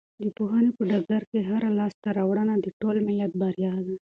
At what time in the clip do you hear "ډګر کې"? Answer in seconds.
0.89-1.39